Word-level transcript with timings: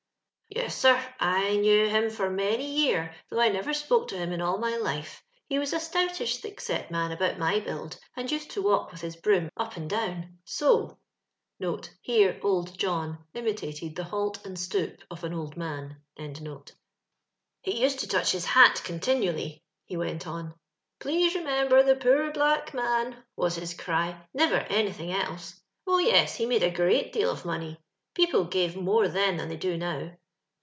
Yes, 0.53 0.75
sir, 0.75 1.01
I 1.17 1.55
knew 1.55 1.87
him 1.87 2.09
for 2.09 2.29
many 2.29 2.69
year, 2.85 3.15
though 3.29 3.39
I 3.39 3.47
never 3.47 3.73
spoke 3.73 4.09
to 4.09 4.17
him 4.17 4.33
in 4.33 4.41
all 4.41 4.57
my 4.57 4.75
lUe. 4.75 5.03
He 5.47 5.57
was 5.57 5.71
a 5.71 5.79
stoatish, 5.79 6.41
thickset 6.41 6.91
man, 6.91 7.13
about 7.13 7.39
my 7.39 7.61
build, 7.61 7.97
and 8.17 8.29
used 8.29 8.51
10 8.51 8.61
walk 8.63 8.91
with 8.91 8.99
his 8.99 9.15
broom 9.15 9.49
up 9.55 9.77
and 9.77 9.89
down— 9.89 10.39
80." 10.45 10.97
Here 12.01 12.37
'* 12.41 12.43
Old 12.43 12.77
John" 12.77 13.19
imitated 13.33 13.95
the 13.95 14.03
halt 14.03 14.45
and 14.45 14.59
stoop 14.59 15.01
of 15.09 15.23
an 15.23 15.33
old 15.33 15.55
man. 15.55 16.01
He 16.17 17.81
used 17.81 17.99
to 17.99 18.07
touch 18.09 18.33
his 18.33 18.43
hat 18.45 18.81
continually," 18.83 19.63
he 19.85 19.95
went 19.95 20.27
on. 20.27 20.53
*'' 20.69 20.83
Please 20.99 21.33
remember 21.33 21.81
the 21.81 21.95
poor 21.95 22.29
black 22.33 22.73
man,' 22.73 23.23
was 23.37 23.55
his 23.55 23.73
cry, 23.73 24.21
never 24.33 24.57
anything 24.57 25.13
else. 25.13 25.57
Oh 25.87 25.99
yes, 25.99 26.35
he 26.35 26.45
made 26.45 26.63
a 26.63 26.71
gr^ 26.71 27.09
deal 27.09 27.31
of 27.31 27.45
money. 27.45 27.79
People 28.13 28.43
gave 28.43 28.75
more 28.75 29.07
then 29.07 29.37
than 29.37 29.47
they 29.47 29.55
do 29.55 29.77
now. 29.77 30.11